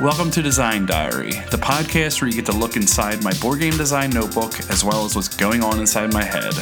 Welcome 0.00 0.30
to 0.30 0.40
Design 0.40 0.86
Diary, 0.86 1.32
the 1.50 1.58
podcast 1.58 2.22
where 2.22 2.30
you 2.30 2.34
get 2.34 2.46
to 2.46 2.56
look 2.56 2.74
inside 2.74 3.22
my 3.22 3.34
board 3.34 3.60
game 3.60 3.76
design 3.76 4.08
notebook 4.08 4.58
as 4.70 4.82
well 4.82 5.04
as 5.04 5.14
what's 5.14 5.28
going 5.28 5.62
on 5.62 5.78
inside 5.78 6.10
my 6.10 6.24
head. 6.24 6.54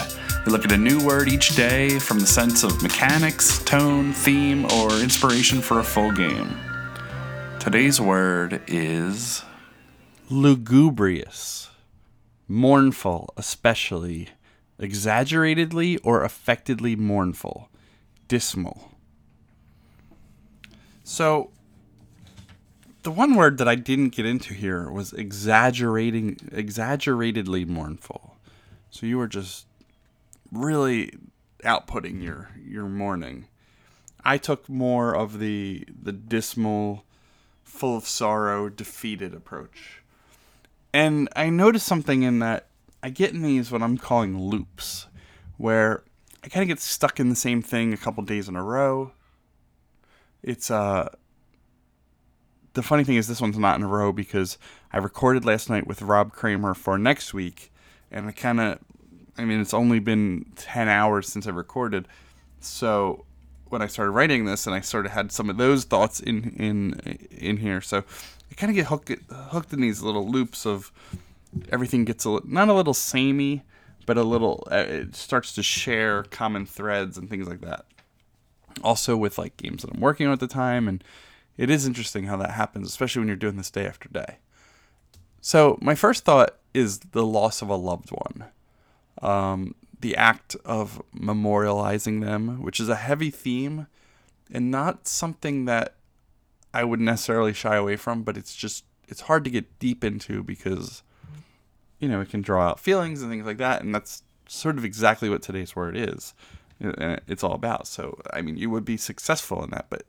We 0.44 0.50
look 0.50 0.64
at 0.64 0.72
a 0.72 0.76
new 0.76 0.98
word 1.06 1.28
each 1.28 1.54
day 1.54 2.00
from 2.00 2.18
the 2.18 2.26
sense 2.26 2.64
of 2.64 2.82
mechanics, 2.82 3.62
tone, 3.62 4.12
theme, 4.12 4.64
or 4.72 4.90
inspiration 4.94 5.60
for 5.60 5.78
a 5.78 5.84
full 5.84 6.10
game. 6.10 6.58
Today's 7.60 8.00
word 8.00 8.60
is 8.66 9.44
lugubrious, 10.28 11.70
mournful, 12.48 13.32
especially, 13.36 14.30
exaggeratedly 14.80 15.98
or 15.98 16.24
affectedly 16.24 16.96
mournful, 16.96 17.68
dismal. 18.26 18.90
So, 21.04 21.52
the 23.02 23.10
one 23.10 23.34
word 23.34 23.58
that 23.58 23.68
I 23.68 23.74
didn't 23.74 24.10
get 24.10 24.26
into 24.26 24.54
here 24.54 24.90
was 24.90 25.12
exaggerating, 25.12 26.36
exaggeratedly 26.52 27.64
mournful. 27.64 28.36
So 28.90 29.06
you 29.06 29.18
were 29.18 29.28
just 29.28 29.66
really 30.50 31.12
outputting 31.64 32.22
your 32.22 32.50
your 32.64 32.88
mourning. 32.88 33.46
I 34.24 34.38
took 34.38 34.68
more 34.68 35.14
of 35.14 35.38
the 35.38 35.84
the 36.02 36.12
dismal, 36.12 37.04
full 37.64 37.96
of 37.96 38.06
sorrow, 38.06 38.68
defeated 38.68 39.34
approach. 39.34 40.02
And 40.92 41.28
I 41.36 41.50
noticed 41.50 41.86
something 41.86 42.22
in 42.22 42.38
that 42.40 42.66
I 43.02 43.10
get 43.10 43.32
in 43.32 43.42
these 43.42 43.70
what 43.70 43.82
I'm 43.82 43.98
calling 43.98 44.38
loops, 44.38 45.06
where 45.56 46.02
I 46.42 46.48
kind 46.48 46.62
of 46.62 46.68
get 46.68 46.80
stuck 46.80 47.20
in 47.20 47.28
the 47.28 47.36
same 47.36 47.62
thing 47.62 47.92
a 47.92 47.96
couple 47.96 48.24
days 48.24 48.48
in 48.48 48.56
a 48.56 48.62
row. 48.62 49.12
It's 50.42 50.70
uh 50.70 51.10
the 52.78 52.82
funny 52.84 53.02
thing 53.02 53.16
is 53.16 53.26
this 53.26 53.40
one's 53.40 53.58
not 53.58 53.76
in 53.76 53.82
a 53.82 53.88
row 53.88 54.12
because 54.12 54.56
I 54.92 54.98
recorded 54.98 55.44
last 55.44 55.68
night 55.68 55.88
with 55.88 56.00
Rob 56.00 56.32
Kramer 56.32 56.74
for 56.74 56.96
next 56.96 57.34
week, 57.34 57.72
and 58.08 58.28
I 58.28 58.30
kind 58.30 58.60
of, 58.60 58.78
I 59.36 59.44
mean, 59.44 59.60
it's 59.60 59.74
only 59.74 59.98
been 59.98 60.46
ten 60.54 60.88
hours 60.88 61.26
since 61.26 61.48
I 61.48 61.50
recorded, 61.50 62.06
so 62.60 63.24
when 63.68 63.82
I 63.82 63.88
started 63.88 64.12
writing 64.12 64.44
this, 64.44 64.64
and 64.64 64.76
I 64.76 64.80
sort 64.80 65.06
of 65.06 65.12
had 65.12 65.32
some 65.32 65.50
of 65.50 65.56
those 65.56 65.82
thoughts 65.86 66.20
in 66.20 66.54
in 66.56 67.00
in 67.32 67.56
here, 67.56 67.80
so 67.80 67.98
I 67.98 68.54
kind 68.54 68.70
of 68.70 68.76
get 68.76 68.86
hooked 68.86 69.10
hooked 69.28 69.72
in 69.72 69.80
these 69.80 70.00
little 70.00 70.28
loops 70.28 70.64
of 70.64 70.92
everything 71.70 72.04
gets 72.04 72.24
a 72.26 72.38
not 72.44 72.68
a 72.68 72.74
little 72.74 72.94
samey, 72.94 73.64
but 74.06 74.16
a 74.16 74.22
little 74.22 74.68
uh, 74.70 74.76
it 74.76 75.16
starts 75.16 75.52
to 75.54 75.64
share 75.64 76.22
common 76.22 76.64
threads 76.64 77.18
and 77.18 77.28
things 77.28 77.48
like 77.48 77.60
that. 77.62 77.86
Also 78.84 79.16
with 79.16 79.36
like 79.36 79.56
games 79.56 79.82
that 79.82 79.92
I'm 79.92 80.00
working 80.00 80.28
on 80.28 80.32
at 80.32 80.38
the 80.38 80.46
time 80.46 80.86
and 80.86 81.02
it 81.58 81.68
is 81.68 81.86
interesting 81.86 82.24
how 82.24 82.38
that 82.38 82.52
happens, 82.52 82.88
especially 82.88 83.20
when 83.20 83.28
you're 83.28 83.36
doing 83.36 83.56
this 83.56 83.70
day 83.70 83.86
after 83.86 84.08
day. 84.08 84.38
So, 85.40 85.78
my 85.82 85.94
first 85.94 86.24
thought 86.24 86.56
is 86.72 87.00
the 87.00 87.26
loss 87.26 87.60
of 87.60 87.68
a 87.68 87.76
loved 87.76 88.10
one. 88.10 88.44
Um, 89.20 89.74
the 90.00 90.16
act 90.16 90.56
of 90.64 91.02
memorializing 91.14 92.22
them, 92.22 92.62
which 92.62 92.80
is 92.80 92.88
a 92.88 92.96
heavy 92.96 93.30
theme 93.30 93.88
and 94.50 94.70
not 94.70 95.08
something 95.08 95.64
that 95.66 95.94
I 96.72 96.84
would 96.84 97.00
necessarily 97.00 97.52
shy 97.52 97.76
away 97.76 97.96
from, 97.96 98.22
but 98.22 98.36
it's 98.36 98.54
just 98.54 98.84
it's 99.08 99.22
hard 99.22 99.44
to 99.44 99.50
get 99.50 99.78
deep 99.78 100.04
into 100.04 100.42
because 100.42 101.02
you 101.98 102.08
know, 102.08 102.20
it 102.20 102.30
can 102.30 102.42
draw 102.42 102.68
out 102.68 102.80
feelings 102.80 103.22
and 103.22 103.30
things 103.30 103.44
like 103.44 103.58
that, 103.58 103.82
and 103.82 103.94
that's 103.94 104.22
sort 104.46 104.78
of 104.78 104.84
exactly 104.84 105.28
what 105.28 105.42
today's 105.42 105.74
word 105.74 105.96
is. 105.96 106.32
It's 106.80 107.42
all 107.42 107.54
about. 107.54 107.88
So, 107.88 108.20
I 108.32 108.40
mean, 108.40 108.56
you 108.56 108.70
would 108.70 108.84
be 108.84 108.96
successful 108.96 109.64
in 109.64 109.70
that, 109.70 109.86
but 109.90 110.04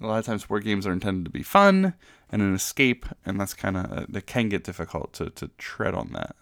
a 0.00 0.06
lot 0.06 0.18
of 0.18 0.26
times 0.26 0.44
board 0.44 0.64
games 0.64 0.86
are 0.86 0.92
intended 0.92 1.24
to 1.24 1.30
be 1.30 1.42
fun 1.42 1.94
and 2.30 2.42
an 2.42 2.54
escape, 2.54 3.06
and 3.24 3.40
that's 3.40 3.54
kind 3.54 3.76
of 3.76 4.12
that 4.12 4.26
can 4.26 4.48
get 4.48 4.64
difficult 4.64 5.12
to 5.14 5.30
to 5.30 5.50
tread 5.58 5.94
on 5.94 6.12
that. 6.12 6.36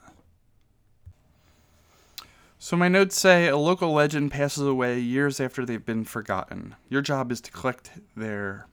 So 2.58 2.76
my 2.76 2.88
notes 2.88 3.18
say 3.18 3.48
a 3.48 3.56
local 3.56 3.92
legend 3.92 4.32
passes 4.32 4.66
away 4.66 4.98
years 4.98 5.40
after 5.40 5.64
they've 5.64 5.84
been 5.84 6.04
forgotten. 6.04 6.74
Your 6.88 7.02
job 7.02 7.30
is 7.30 7.40
to 7.42 7.52
collect 7.52 7.90
their 8.16 8.66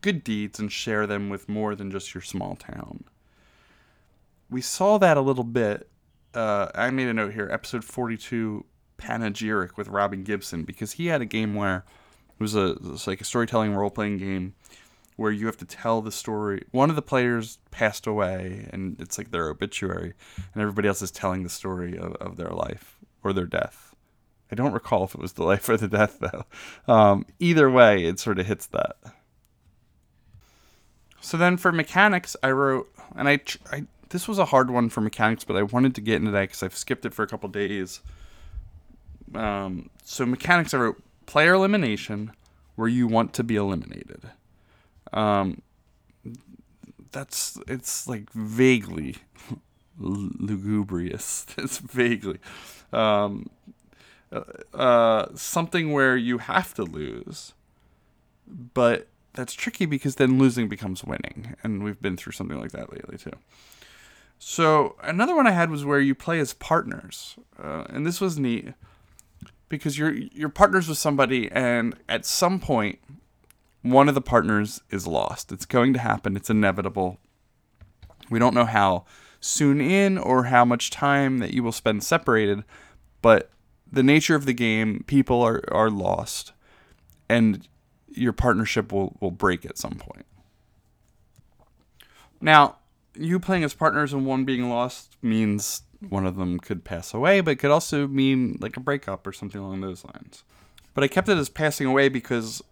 good 0.00 0.24
deeds 0.24 0.58
and 0.58 0.70
share 0.70 1.06
them 1.06 1.28
with 1.28 1.48
more 1.48 1.74
than 1.74 1.90
just 1.90 2.14
your 2.14 2.22
small 2.22 2.56
town. 2.56 3.04
We 4.50 4.60
saw 4.60 4.98
that 4.98 5.16
a 5.16 5.20
little 5.20 5.44
bit. 5.44 5.88
Uh, 6.34 6.68
I 6.74 6.90
made 6.90 7.08
a 7.08 7.14
note 7.14 7.32
here, 7.32 7.48
episode 7.50 7.84
42, 7.84 8.64
Panegyric 8.98 9.76
with 9.76 9.88
Robin 9.88 10.24
Gibson, 10.24 10.64
because 10.64 10.92
he 10.92 11.06
had 11.06 11.22
a 11.22 11.26
game 11.26 11.54
where 11.54 11.84
it 12.38 12.42
was 12.42 12.54
a 12.54 12.72
it 12.72 12.82
was 12.82 13.06
like 13.06 13.20
a 13.20 13.24
storytelling 13.24 13.74
role 13.74 13.90
playing 13.90 14.18
game 14.18 14.54
where 15.16 15.32
you 15.32 15.46
have 15.46 15.56
to 15.56 15.64
tell 15.64 16.00
the 16.00 16.12
story. 16.12 16.64
One 16.70 16.90
of 16.90 16.96
the 16.96 17.02
players 17.02 17.58
passed 17.72 18.06
away, 18.06 18.68
and 18.72 19.00
it's 19.00 19.18
like 19.18 19.32
their 19.32 19.48
obituary, 19.48 20.14
and 20.54 20.62
everybody 20.62 20.86
else 20.86 21.02
is 21.02 21.10
telling 21.10 21.42
the 21.42 21.48
story 21.48 21.98
of, 21.98 22.12
of 22.14 22.36
their 22.36 22.50
life 22.50 22.98
or 23.24 23.32
their 23.32 23.46
death. 23.46 23.96
I 24.50 24.54
don't 24.54 24.72
recall 24.72 25.02
if 25.04 25.16
it 25.16 25.20
was 25.20 25.32
the 25.32 25.42
life 25.52 25.68
or 25.68 25.76
the 25.76 25.88
death, 25.88 26.20
though. 26.20 26.44
Um, 26.92 27.26
either 27.40 27.68
way, 27.68 28.04
it 28.04 28.20
sort 28.20 28.38
of 28.38 28.46
hits 28.46 28.66
that. 28.66 28.96
So 31.20 31.36
then 31.36 31.56
for 31.56 31.72
mechanics, 31.72 32.36
I 32.44 32.52
wrote, 32.52 32.88
and 33.16 33.28
I, 33.28 33.40
I 33.72 33.86
this 34.10 34.28
was 34.28 34.38
a 34.38 34.46
hard 34.46 34.70
one 34.70 34.88
for 34.88 35.00
mechanics, 35.00 35.42
but 35.42 35.56
I 35.56 35.64
wanted 35.64 35.96
to 35.96 36.00
get 36.00 36.16
into 36.16 36.30
that 36.30 36.42
because 36.42 36.62
I've 36.62 36.76
skipped 36.76 37.04
it 37.04 37.12
for 37.12 37.24
a 37.24 37.26
couple 37.26 37.48
days. 37.48 38.00
Um, 39.34 39.90
so 40.04 40.24
mechanics, 40.24 40.72
I 40.72 40.78
wrote 40.78 41.02
player 41.28 41.52
elimination 41.52 42.32
where 42.74 42.88
you 42.88 43.06
want 43.06 43.34
to 43.34 43.44
be 43.44 43.54
eliminated. 43.54 44.22
Um, 45.12 45.60
that's 47.12 47.58
it's 47.68 48.08
like 48.08 48.32
vaguely 48.32 49.16
lugubrious. 49.98 51.46
It's 51.58 51.78
vaguely 51.78 52.38
um, 52.92 53.50
uh, 54.32 54.42
uh, 54.74 55.26
something 55.34 55.92
where 55.92 56.16
you 56.16 56.38
have 56.38 56.72
to 56.74 56.82
lose, 56.82 57.52
but 58.46 59.08
that's 59.34 59.52
tricky 59.52 59.84
because 59.84 60.14
then 60.14 60.38
losing 60.38 60.66
becomes 60.68 61.04
winning, 61.04 61.54
and 61.62 61.84
we've 61.84 62.00
been 62.00 62.16
through 62.16 62.32
something 62.32 62.58
like 62.58 62.72
that 62.72 62.90
lately 62.92 63.18
too. 63.18 63.36
So 64.38 64.96
another 65.02 65.34
one 65.36 65.46
I 65.46 65.52
had 65.52 65.70
was 65.70 65.84
where 65.84 66.00
you 66.00 66.14
play 66.14 66.40
as 66.40 66.54
partners, 66.54 67.36
uh, 67.62 67.84
and 67.90 68.06
this 68.06 68.18
was 68.18 68.38
neat 68.38 68.72
because 69.68 69.98
you're 69.98 70.12
you're 70.12 70.48
partners 70.48 70.88
with 70.88 70.98
somebody 70.98 71.50
and 71.50 71.94
at 72.08 72.24
some 72.24 72.58
point 72.58 72.98
one 73.82 74.08
of 74.08 74.14
the 74.14 74.20
partners 74.20 74.82
is 74.90 75.06
lost. 75.06 75.52
It's 75.52 75.66
going 75.66 75.92
to 75.94 75.98
happen. 75.98 76.36
It's 76.36 76.50
inevitable. 76.50 77.18
We 78.28 78.38
don't 78.38 78.54
know 78.54 78.64
how 78.64 79.04
soon 79.40 79.80
in 79.80 80.18
or 80.18 80.44
how 80.44 80.64
much 80.64 80.90
time 80.90 81.38
that 81.38 81.52
you 81.52 81.62
will 81.62 81.72
spend 81.72 82.02
separated, 82.02 82.64
but 83.22 83.50
the 83.90 84.02
nature 84.02 84.34
of 84.34 84.44
the 84.44 84.52
game, 84.52 85.04
people 85.06 85.40
are, 85.42 85.62
are 85.68 85.90
lost 85.90 86.52
and 87.28 87.66
your 88.08 88.32
partnership 88.32 88.92
will, 88.92 89.16
will 89.20 89.30
break 89.30 89.64
at 89.64 89.78
some 89.78 89.94
point. 89.94 90.26
Now, 92.40 92.76
you 93.14 93.38
playing 93.40 93.64
as 93.64 93.74
partners 93.74 94.12
and 94.12 94.26
one 94.26 94.44
being 94.44 94.68
lost 94.68 95.16
means 95.22 95.82
one 96.06 96.26
of 96.26 96.36
them 96.36 96.58
could 96.58 96.84
pass 96.84 97.12
away, 97.12 97.40
but 97.40 97.52
it 97.52 97.56
could 97.56 97.70
also 97.70 98.06
mean 98.06 98.58
like 98.60 98.76
a 98.76 98.80
breakup 98.80 99.26
or 99.26 99.32
something 99.32 99.60
along 99.60 99.80
those 99.80 100.04
lines. 100.04 100.44
But 100.94 101.04
I 101.04 101.08
kept 101.08 101.28
it 101.28 101.38
as 101.38 101.48
passing 101.48 101.86
away 101.86 102.08
because 102.08 102.62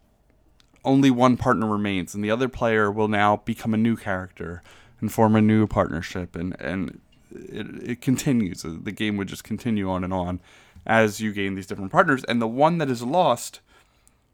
only 0.84 1.10
one 1.10 1.37
partner 1.37 1.66
remains, 1.66 2.14
and 2.14 2.25
the 2.25 2.31
other 2.31 2.48
player 2.48 2.91
will 2.91 3.09
now 3.09 3.38
become 3.38 3.75
a 3.75 3.78
new 3.78 3.97
character 3.97 4.62
and 5.00 5.12
form 5.12 5.34
a 5.37 5.41
new 5.41 5.66
partnership, 5.66 6.37
and 6.37 6.59
and 6.60 7.00
it, 7.32 7.91
it 7.91 8.00
continues. 8.00 8.62
The 8.62 8.92
game 8.92 9.16
would 9.16 9.28
just 9.28 9.44
continue 9.44 9.91
on 9.91 10.04
and 10.04 10.12
on 10.12 10.41
as 10.87 11.20
you 11.20 11.32
gain 11.32 11.56
these 11.56 11.66
different 11.66 11.91
partners, 11.91 12.25
and 12.25 12.41
the 12.41 12.48
one 12.48 12.78
that 12.78 12.88
is 12.88 13.03
lost 13.03 13.60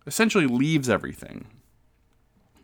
essentially 0.07 0.47
leaves 0.47 0.91
everything. 0.91 1.47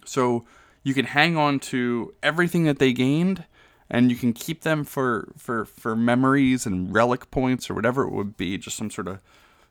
So 0.04 0.44
you 0.82 0.94
can 0.94 1.06
hang 1.06 1.36
on 1.36 1.58
to 1.60 2.14
everything 2.22 2.64
that 2.64 2.78
they 2.78 2.92
gained 2.92 3.44
and 3.90 4.11
you 4.11 4.17
can 4.17 4.32
keep 4.32 4.62
them 4.62 4.85
for 4.85 5.32
for 5.37 5.64
for 5.64 5.96
memories 5.96 6.67
and 6.67 6.93
relic 6.93 7.31
points 7.31 7.70
or 7.70 7.75
whatever 7.75 8.02
it 8.02 8.12
would 8.12 8.37
be 8.37 8.58
just 8.58 8.76
some 8.76 8.90
sort 8.90 9.08
of 9.08 9.20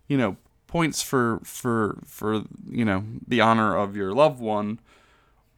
you 0.08 0.18
know 0.18 0.38
points 0.68 1.02
for 1.02 1.40
for 1.44 2.00
for 2.06 2.44
you 2.70 2.86
know 2.86 3.04
the 3.28 3.42
honor 3.42 3.76
of 3.76 3.96
your 3.96 4.14
loved 4.14 4.40
one. 4.40 4.80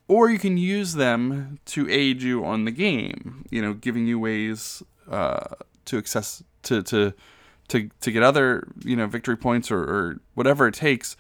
Or 0.08 0.28
you 0.28 0.40
can 0.40 0.58
use 0.58 0.94
them 0.94 1.60
to 1.66 1.88
aid 1.88 2.24
you 2.24 2.44
on 2.44 2.66
the 2.66 2.72
game 2.72 3.46
you 3.52 3.62
know 3.62 3.74
giving 3.74 4.08
you 4.08 4.20
ways 4.20 4.82
uh, 5.10 5.56
to 5.86 5.98
access 5.98 6.44
to 6.64 6.82
to 6.84 7.14
to 7.70 7.90
to 8.02 8.12
get 8.12 8.24
other 8.24 8.68
you 8.84 8.96
know 8.96 9.08
victory 9.08 9.38
points 9.38 9.72
or, 9.72 9.82
or 9.82 10.20
whatever 10.34 10.68
it 10.68 10.74
takes. 10.74 11.16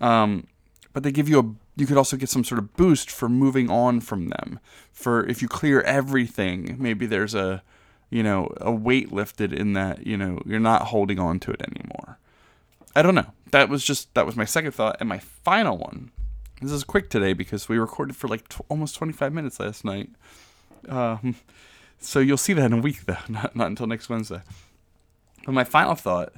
Um, 0.00 0.46
but 0.96 1.02
they 1.02 1.12
give 1.12 1.28
you 1.28 1.38
a 1.38 1.78
you 1.78 1.84
could 1.84 1.98
also 1.98 2.16
get 2.16 2.30
some 2.30 2.42
sort 2.42 2.58
of 2.58 2.74
boost 2.74 3.10
for 3.10 3.28
moving 3.28 3.68
on 3.68 4.00
from 4.00 4.30
them. 4.30 4.58
For 4.94 5.26
if 5.26 5.42
you 5.42 5.46
clear 5.46 5.82
everything, 5.82 6.74
maybe 6.78 7.04
there's 7.04 7.34
a 7.34 7.62
you 8.08 8.22
know 8.22 8.50
a 8.62 8.72
weight 8.72 9.12
lifted 9.12 9.52
in 9.52 9.74
that 9.74 10.06
you 10.06 10.16
know 10.16 10.40
you're 10.46 10.58
not 10.58 10.84
holding 10.84 11.18
on 11.18 11.38
to 11.40 11.50
it 11.50 11.60
anymore. 11.60 12.18
I 12.94 13.02
don't 13.02 13.14
know. 13.14 13.30
That 13.50 13.68
was 13.68 13.84
just 13.84 14.14
that 14.14 14.24
was 14.24 14.36
my 14.36 14.46
second 14.46 14.72
thought, 14.72 14.96
and 14.98 15.06
my 15.06 15.18
final 15.18 15.76
one 15.76 16.12
This 16.62 16.72
is 16.72 16.82
quick 16.82 17.10
today 17.10 17.34
because 17.34 17.68
we 17.68 17.76
recorded 17.76 18.16
for 18.16 18.28
like 18.28 18.48
tw- 18.48 18.62
almost 18.70 18.94
25 18.94 19.34
minutes 19.34 19.60
last 19.60 19.84
night. 19.84 20.08
Um, 20.88 21.36
so 21.98 22.20
you'll 22.20 22.38
see 22.38 22.54
that 22.54 22.64
in 22.64 22.72
a 22.72 22.80
week, 22.80 23.04
though, 23.04 23.18
not, 23.28 23.54
not 23.54 23.66
until 23.66 23.86
next 23.86 24.08
Wednesday. 24.08 24.40
But 25.44 25.52
my 25.52 25.64
final 25.64 25.94
thought 25.94 26.32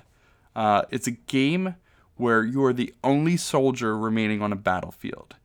uh, 0.56 0.82
it's 0.90 1.06
a 1.06 1.12
game 1.12 1.76
where 2.18 2.44
you 2.44 2.62
are 2.64 2.72
the 2.72 2.94
only 3.02 3.36
soldier 3.36 3.96
remaining 3.96 4.42
on 4.42 4.52
a 4.52 4.56
battlefield. 4.56 5.36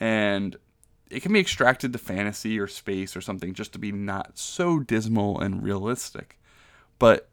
And 0.00 0.56
it 1.10 1.22
can 1.22 1.32
be 1.32 1.40
extracted 1.40 1.92
to 1.92 1.98
fantasy 1.98 2.58
or 2.58 2.66
space 2.66 3.16
or 3.16 3.20
something 3.20 3.54
just 3.54 3.72
to 3.74 3.78
be 3.78 3.92
not 3.92 4.38
so 4.38 4.80
dismal 4.80 5.38
and 5.38 5.62
realistic. 5.62 6.38
But 6.98 7.28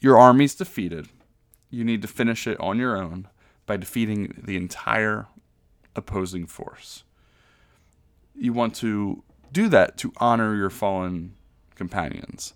your 0.00 0.18
army's 0.18 0.54
defeated. 0.54 1.08
You 1.70 1.84
need 1.84 2.02
to 2.02 2.08
finish 2.08 2.46
it 2.46 2.58
on 2.60 2.78
your 2.78 2.96
own 2.96 3.28
by 3.66 3.76
defeating 3.76 4.40
the 4.44 4.56
entire 4.56 5.26
opposing 5.96 6.46
force. 6.46 7.04
You 8.34 8.52
want 8.52 8.74
to 8.76 9.22
do 9.52 9.68
that 9.68 9.96
to 9.98 10.12
honor 10.18 10.54
your 10.54 10.70
fallen 10.70 11.34
companions. 11.74 12.54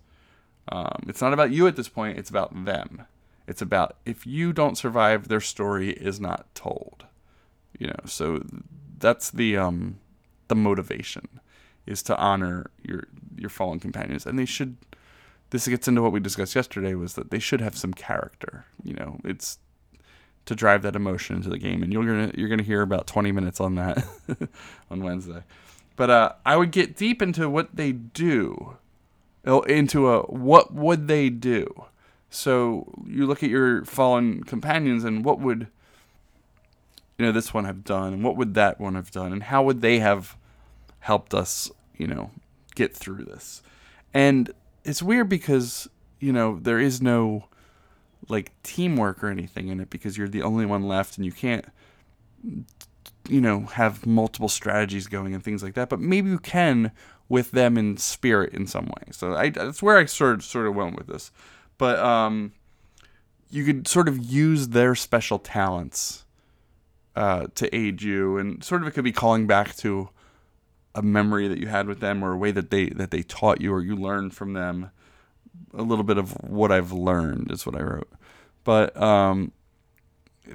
Um, 0.68 1.04
it's 1.08 1.20
not 1.20 1.32
about 1.32 1.50
you 1.50 1.66
at 1.66 1.76
this 1.76 1.88
point, 1.88 2.18
it's 2.18 2.30
about 2.30 2.64
them. 2.64 3.04
It's 3.46 3.62
about 3.62 3.96
if 4.04 4.26
you 4.26 4.52
don't 4.52 4.78
survive, 4.78 5.28
their 5.28 5.40
story 5.40 5.90
is 5.90 6.20
not 6.20 6.52
told. 6.54 7.06
You 7.78 7.88
know, 7.88 8.00
so 8.06 8.44
that's 8.98 9.30
the 9.30 9.56
um, 9.56 9.98
the 10.48 10.54
motivation 10.54 11.28
is 11.86 12.02
to 12.04 12.16
honor 12.16 12.70
your 12.82 13.04
your 13.36 13.50
fallen 13.50 13.80
companions, 13.80 14.26
and 14.26 14.38
they 14.38 14.44
should. 14.44 14.76
This 15.50 15.68
gets 15.68 15.86
into 15.86 16.00
what 16.00 16.12
we 16.12 16.20
discussed 16.20 16.54
yesterday 16.54 16.94
was 16.94 17.14
that 17.14 17.30
they 17.30 17.38
should 17.38 17.60
have 17.60 17.76
some 17.76 17.92
character. 17.92 18.64
You 18.82 18.94
know, 18.94 19.18
it's 19.24 19.58
to 20.46 20.54
drive 20.54 20.82
that 20.82 20.96
emotion 20.96 21.36
into 21.36 21.48
the 21.48 21.58
game, 21.58 21.82
and 21.82 21.92
you're 21.92 22.04
gonna 22.04 22.32
you're 22.36 22.48
gonna 22.48 22.62
hear 22.62 22.82
about 22.82 23.06
20 23.06 23.32
minutes 23.32 23.60
on 23.60 23.74
that 23.76 24.04
on 24.90 25.02
Wednesday. 25.02 25.42
But 25.96 26.10
uh, 26.10 26.32
I 26.44 26.56
would 26.56 26.70
get 26.70 26.96
deep 26.96 27.20
into 27.20 27.50
what 27.50 27.76
they 27.76 27.92
do, 27.92 28.76
oh, 29.46 29.60
into 29.62 30.08
a 30.08 30.22
what 30.22 30.72
would 30.72 31.08
they 31.08 31.28
do. 31.30 31.84
So 32.32 32.90
you 33.06 33.26
look 33.26 33.42
at 33.42 33.50
your 33.50 33.84
fallen 33.84 34.42
companions, 34.44 35.04
and 35.04 35.24
what 35.24 35.38
would 35.38 35.66
you 37.18 37.26
know 37.26 37.32
this 37.32 37.52
one 37.52 37.66
have 37.66 37.84
done, 37.84 38.14
and 38.14 38.24
what 38.24 38.36
would 38.36 38.54
that 38.54 38.80
one 38.80 38.94
have 38.94 39.10
done, 39.10 39.32
and 39.32 39.42
how 39.42 39.62
would 39.62 39.82
they 39.82 39.98
have 39.98 40.36
helped 41.00 41.34
us, 41.34 41.70
you 41.96 42.06
know, 42.06 42.30
get 42.74 42.96
through 42.96 43.24
this? 43.24 43.62
And 44.14 44.50
it's 44.84 45.02
weird 45.02 45.28
because 45.28 45.88
you 46.20 46.32
know 46.32 46.58
there 46.60 46.78
is 46.78 47.02
no 47.02 47.44
like 48.28 48.52
teamwork 48.62 49.22
or 49.22 49.28
anything 49.28 49.68
in 49.68 49.80
it 49.80 49.90
because 49.90 50.16
you're 50.16 50.28
the 50.28 50.42
only 50.42 50.64
one 50.64 50.84
left 50.84 51.16
and 51.18 51.26
you 51.26 51.32
can't 51.32 51.66
you 53.28 53.40
know 53.40 53.60
have 53.66 54.06
multiple 54.06 54.48
strategies 54.48 55.06
going 55.06 55.34
and 55.34 55.44
things 55.44 55.62
like 55.62 55.74
that 55.74 55.88
but 55.88 56.00
maybe 56.00 56.30
you 56.30 56.38
can 56.38 56.92
with 57.28 57.50
them 57.50 57.76
in 57.76 57.96
spirit 57.96 58.52
in 58.54 58.66
some 58.66 58.86
way 58.86 59.10
so 59.10 59.34
I, 59.34 59.50
that's 59.50 59.82
where 59.82 59.98
i 59.98 60.04
sort 60.04 60.34
of, 60.34 60.44
sort 60.44 60.66
of 60.66 60.74
went 60.74 60.96
with 60.96 61.08
this 61.08 61.30
but 61.78 61.98
um 61.98 62.52
you 63.52 63.64
could 63.64 63.86
sort 63.86 64.08
of 64.08 64.18
use 64.18 64.68
their 64.68 64.94
special 64.94 65.38
talents 65.38 66.24
uh, 67.14 67.46
to 67.54 67.74
aid 67.74 68.00
you. 68.00 68.38
And 68.38 68.64
sort 68.64 68.80
of 68.80 68.88
it 68.88 68.92
could 68.92 69.04
be 69.04 69.12
calling 69.12 69.46
back 69.46 69.76
to 69.76 70.08
a 70.94 71.02
memory 71.02 71.48
that 71.48 71.58
you 71.58 71.68
had 71.68 71.86
with 71.86 72.00
them 72.00 72.22
or 72.22 72.32
a 72.32 72.36
way 72.36 72.50
that 72.50 72.70
they 72.70 72.86
that 72.86 73.10
they 73.10 73.22
taught 73.22 73.60
you 73.60 73.72
or 73.72 73.82
you 73.82 73.94
learned 73.94 74.34
from 74.34 74.54
them. 74.54 74.90
A 75.74 75.82
little 75.82 76.04
bit 76.04 76.16
of 76.16 76.32
what 76.42 76.72
I've 76.72 76.92
learned 76.92 77.50
is 77.50 77.66
what 77.66 77.76
I 77.76 77.82
wrote. 77.82 78.10
But 78.64 78.96
um, 78.96 79.52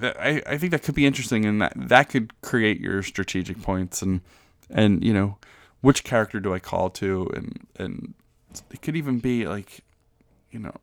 I 0.02 0.42
I 0.46 0.58
think 0.58 0.72
that 0.72 0.82
could 0.82 0.96
be 0.96 1.06
interesting, 1.06 1.46
and 1.46 1.62
that 1.62 1.74
that 1.76 2.10
could 2.10 2.40
create 2.42 2.80
your 2.80 3.04
strategic 3.04 3.62
points, 3.62 4.02
and 4.02 4.22
and 4.70 5.04
you 5.04 5.14
know 5.14 5.38
which 5.82 6.04
character 6.04 6.40
do 6.40 6.54
I 6.54 6.60
call 6.60 6.90
to, 6.92 7.30
and 7.36 7.68
and 7.76 8.14
it 8.72 8.82
could 8.82 8.96
even 8.96 9.20
be 9.20 9.48
like, 9.48 9.82
you 10.52 10.60
know, 10.60 10.76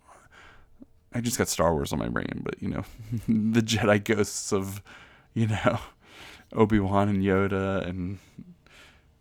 I 1.14 1.20
just 1.20 1.38
got 1.38 1.48
Star 1.48 1.72
Wars 1.72 1.92
on 1.92 1.98
my 1.98 2.08
brain, 2.08 2.42
but 2.42 2.60
you 2.60 2.68
know, 2.68 2.84
the 3.28 3.60
Jedi 3.60 4.02
ghosts 4.02 4.52
of, 4.52 4.82
you 5.32 5.46
know, 5.46 5.78
Obi 6.52 6.80
Wan 6.80 7.08
and 7.08 7.22
Yoda 7.22 7.86
and 7.86 8.18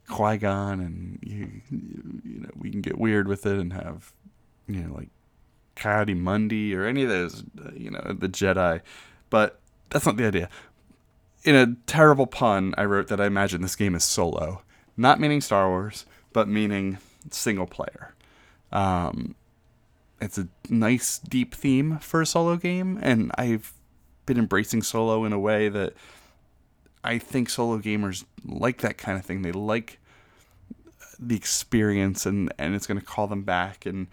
Qui 0.09 0.37
Gon, 0.37 0.79
and 0.79 1.19
you, 1.21 1.61
you 1.71 2.41
know, 2.41 2.49
we 2.57 2.69
can 2.69 2.81
get 2.81 2.97
weird 2.97 3.27
with 3.27 3.45
it 3.45 3.59
and 3.59 3.73
have 3.73 4.13
you 4.67 4.81
know, 4.81 4.93
like 4.93 5.09
Ki-Adi-Mundi 5.75 6.75
or 6.75 6.85
any 6.85 7.03
of 7.03 7.09
those, 7.09 7.43
uh, 7.63 7.71
you 7.75 7.89
know, 7.89 8.15
the 8.17 8.29
Jedi. 8.29 8.81
But 9.29 9.59
that's 9.89 10.05
not 10.05 10.17
the 10.17 10.25
idea. 10.25 10.49
In 11.43 11.55
a 11.55 11.75
terrible 11.87 12.27
pun, 12.27 12.73
I 12.77 12.85
wrote 12.85 13.07
that 13.07 13.19
I 13.19 13.25
imagine 13.25 13.61
this 13.61 13.75
game 13.75 13.95
is 13.95 14.03
solo, 14.03 14.61
not 14.95 15.19
meaning 15.19 15.41
Star 15.41 15.69
Wars, 15.69 16.05
but 16.31 16.47
meaning 16.47 16.99
single 17.31 17.67
player. 17.67 18.13
Um, 18.71 19.35
it's 20.23 20.37
a 20.37 20.47
nice, 20.69 21.19
deep 21.19 21.53
theme 21.53 21.99
for 21.99 22.21
a 22.21 22.25
solo 22.25 22.55
game, 22.55 22.99
and 23.01 23.31
I've 23.37 23.73
been 24.25 24.37
embracing 24.37 24.81
solo 24.81 25.25
in 25.25 25.33
a 25.33 25.39
way 25.39 25.69
that 25.69 25.93
I 27.03 27.17
think 27.17 27.49
solo 27.49 27.79
gamers 27.79 28.23
like 28.45 28.81
that 28.81 28.97
kind 28.97 29.17
of 29.17 29.25
thing. 29.25 29.41
They 29.41 29.51
like 29.51 29.99
the 31.19 31.35
experience, 31.35 32.25
and 32.25 32.53
and 32.57 32.75
it's 32.75 32.87
going 32.87 32.99
to 32.99 33.05
call 33.05 33.27
them 33.27 33.43
back 33.43 33.85
and 33.85 34.07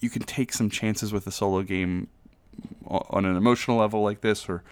you 0.00 0.10
can 0.10 0.22
take 0.22 0.52
some 0.52 0.68
chances 0.68 1.12
with 1.12 1.26
a 1.26 1.30
solo 1.30 1.62
game 1.62 2.08
on 2.86 3.24
an 3.24 3.36
emotional 3.36 3.78
level 3.78 4.02
like 4.02 4.20
this 4.20 4.48
or 4.48 4.62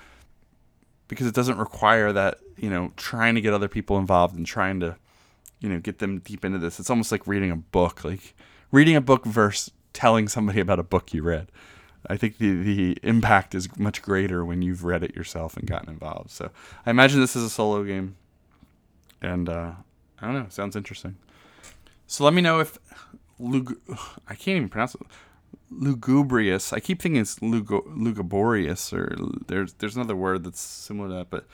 because 1.08 1.26
it 1.26 1.34
doesn't 1.34 1.56
require 1.56 2.12
that 2.12 2.38
you 2.56 2.68
know 2.68 2.92
trying 2.96 3.34
to 3.34 3.40
get 3.40 3.54
other 3.54 3.68
people 3.68 3.96
involved 3.96 4.36
and 4.36 4.44
trying 4.44 4.80
to 4.80 4.96
you 5.60 5.68
know 5.68 5.78
get 5.78 5.98
them 5.98 6.18
deep 6.18 6.44
into 6.44 6.58
this 6.58 6.78
it's 6.78 6.90
almost 6.90 7.10
like 7.10 7.26
reading 7.26 7.50
a 7.50 7.56
book 7.56 8.04
like 8.04 8.34
reading 8.70 8.96
a 8.96 9.00
book 9.00 9.24
versus 9.24 9.72
telling 9.92 10.28
somebody 10.28 10.60
about 10.60 10.78
a 10.78 10.84
book 10.84 11.12
you 11.12 11.22
read. 11.22 11.48
I 12.08 12.16
think 12.16 12.38
the 12.38 12.62
the 12.62 12.98
impact 13.02 13.54
is 13.54 13.76
much 13.78 14.00
greater 14.02 14.44
when 14.44 14.62
you've 14.62 14.84
read 14.84 15.02
it 15.02 15.14
yourself 15.14 15.56
and 15.56 15.66
gotten 15.66 15.90
involved. 15.90 16.30
So 16.30 16.50
i 16.86 16.90
imagine 16.90 17.20
this 17.20 17.36
is 17.36 17.42
a 17.44 17.50
solo 17.50 17.84
game. 17.84 18.16
And 19.20 19.48
uh, 19.48 19.72
i 20.20 20.26
don't 20.26 20.34
know. 20.34 20.46
Sounds 20.48 20.76
interesting. 20.76 21.16
So 22.06 22.24
let 22.24 22.32
me 22.34 22.42
know 22.42 22.58
if 22.60 22.78
Lug- 23.38 23.78
I 24.28 24.34
can't 24.34 24.56
even 24.56 24.68
pronounce 24.68 24.94
it. 24.94 25.02
Lugubrious. 25.70 26.72
I 26.72 26.80
keep 26.80 27.00
thinking 27.00 27.20
it's 27.20 27.40
Lugo- 27.40 27.84
lugubrious, 27.86 28.92
or 28.92 29.16
there's 29.46 29.74
there's 29.74 29.94
another 29.96 30.16
word 30.16 30.44
that's 30.44 30.60
similar 30.60 31.08
to 31.08 31.14
that, 31.14 31.30
but 31.30 31.46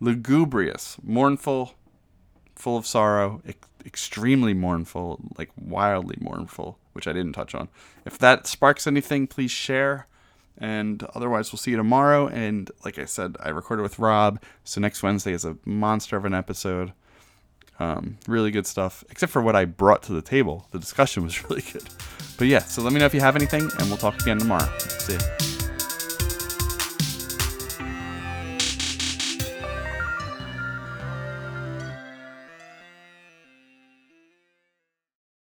lugubrious, 0.00 0.96
mournful, 1.02 1.74
full 2.54 2.76
of 2.76 2.86
sorrow, 2.86 3.42
extremely 3.84 4.54
mournful, 4.54 5.20
like 5.36 5.50
wildly 5.56 6.16
mournful, 6.20 6.78
which 6.94 7.06
I 7.06 7.12
didn't 7.12 7.34
touch 7.34 7.54
on. 7.54 7.68
If 8.04 8.18
that 8.18 8.46
sparks 8.46 8.86
anything, 8.86 9.26
please 9.26 9.50
share. 9.50 10.06
And 10.56 11.02
otherwise, 11.14 11.52
we'll 11.52 11.58
see 11.58 11.72
you 11.72 11.76
tomorrow. 11.76 12.28
And 12.28 12.70
like 12.84 12.98
I 12.98 13.04
said, 13.04 13.36
I 13.40 13.50
recorded 13.50 13.82
with 13.82 13.98
Rob, 13.98 14.40
so 14.62 14.80
next 14.80 15.02
Wednesday 15.02 15.32
is 15.32 15.44
a 15.44 15.56
monster 15.64 16.16
of 16.16 16.24
an 16.24 16.34
episode. 16.34 16.92
Um, 17.80 18.18
really 18.28 18.52
good 18.52 18.66
stuff, 18.66 19.02
except 19.10 19.32
for 19.32 19.42
what 19.42 19.56
I 19.56 19.64
brought 19.64 20.04
to 20.04 20.12
the 20.12 20.22
table. 20.22 20.68
The 20.70 20.78
discussion 20.78 21.24
was 21.24 21.42
really 21.50 21.62
good. 21.62 21.88
But 22.38 22.46
yeah, 22.46 22.60
so 22.60 22.82
let 22.82 22.92
me 22.92 23.00
know 23.00 23.06
if 23.06 23.14
you 23.14 23.20
have 23.20 23.36
anything, 23.36 23.68
and 23.78 23.88
we'll 23.88 23.96
talk 23.96 24.20
again 24.20 24.38
tomorrow. 24.38 24.68
See 24.78 25.14
ya. 25.14 25.53